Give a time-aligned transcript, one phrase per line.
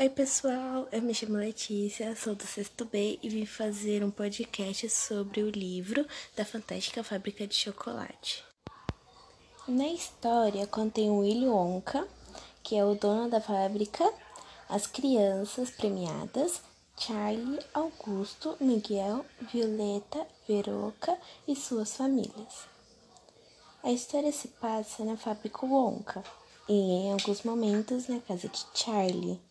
[0.00, 4.88] Oi, pessoal, eu me chamo Letícia, sou do sexto B e vim fazer um podcast
[4.88, 8.44] sobre o livro da Fantástica Fábrica de Chocolate.
[9.66, 12.06] Na história contém o Willy Wonka,
[12.62, 14.08] que é o dono da fábrica,
[14.68, 16.62] as crianças premiadas,
[16.96, 21.18] Charlie, Augusto, Miguel, Violeta, Veroca
[21.48, 22.68] e suas famílias.
[23.82, 26.22] A história se passa na fábrica Wonka
[26.68, 29.47] e em alguns momentos na casa de Charlie.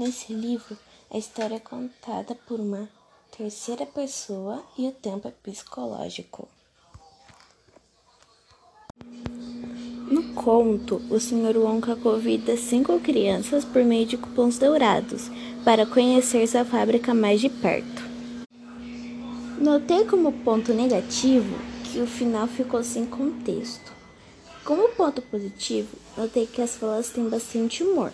[0.00, 0.78] Nesse livro,
[1.10, 2.88] a história é contada por uma
[3.36, 6.48] terceira pessoa e o tempo é psicológico.
[10.10, 11.58] No conto, o Sr.
[11.58, 15.30] Wonka convida cinco crianças por meio de cupons dourados
[15.66, 18.02] para conhecer sua fábrica mais de perto.
[19.60, 21.54] Notei como ponto negativo
[21.84, 23.92] que o final ficou sem contexto.
[24.64, 28.10] Como ponto positivo, notei que as falas têm bastante humor.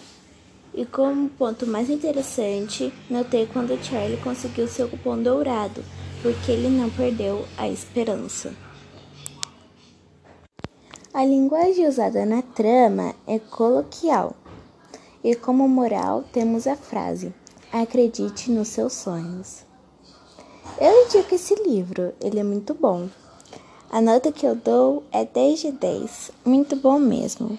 [0.77, 5.83] E como ponto mais interessante, notei quando Charlie conseguiu seu cupom dourado,
[6.21, 8.55] porque ele não perdeu a esperança.
[11.15, 14.37] A linguagem usada na trama é coloquial.
[15.25, 17.33] E como moral temos a frase:
[17.73, 19.65] Acredite nos seus sonhos.
[20.79, 23.09] Eu indico esse livro, ele é muito bom.
[23.91, 27.59] A nota que eu dou é 10 de 10, muito bom mesmo.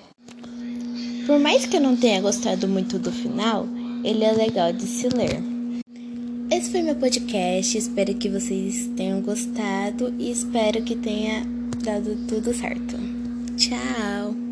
[1.28, 3.68] Por mais que eu não tenha gostado muito do final,
[4.02, 5.44] ele é legal de se ler.
[6.50, 11.46] Esse foi meu podcast, espero que vocês tenham gostado e espero que tenha
[11.84, 12.96] dado tudo certo.
[13.58, 14.47] Tchau!